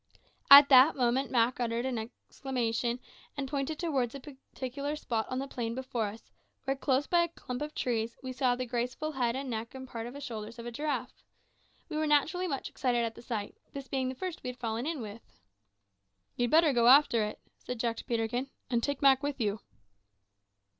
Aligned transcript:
At 0.49 0.69
that 0.69 0.95
moment 0.95 1.29
Mak 1.29 1.59
uttered 1.59 1.85
an 1.85 1.99
exclamation, 1.99 2.99
and 3.37 3.47
pointed 3.47 3.77
towards 3.77 4.15
a 4.15 4.19
particular 4.19 4.95
spot 4.95 5.27
in 5.31 5.37
the 5.37 5.47
plain 5.47 5.75
before 5.75 6.05
us, 6.07 6.31
where, 6.63 6.75
close 6.75 7.05
by 7.05 7.21
a 7.21 7.27
clump 7.27 7.61
of 7.61 7.75
trees, 7.75 8.17
we 8.23 8.33
saw 8.33 8.55
the 8.55 8.65
graceful 8.65 9.11
head 9.11 9.35
and 9.35 9.47
neck 9.47 9.75
and 9.75 9.87
part 9.87 10.07
of 10.07 10.15
the 10.15 10.19
shoulders 10.19 10.57
of 10.57 10.65
a 10.65 10.71
giraffe. 10.71 11.21
We 11.87 11.97
were 11.97 12.07
naturally 12.07 12.47
much 12.47 12.67
excited 12.67 13.05
at 13.05 13.13
the 13.13 13.21
sight, 13.21 13.53
this 13.73 13.87
being 13.87 14.09
the 14.09 14.15
first 14.15 14.41
we 14.41 14.49
had 14.49 14.57
fallen 14.59 14.87
in 14.87 15.01
with. 15.01 15.21
"You'd 16.35 16.49
better 16.49 16.73
go 16.73 16.87
after 16.87 17.23
it," 17.23 17.39
said 17.59 17.79
Jack 17.79 17.97
to 17.97 18.05
Peterkin, 18.05 18.49
"and 18.71 18.81
take 18.81 19.03
Mak 19.03 19.21
with 19.21 19.39
you." 19.39 19.59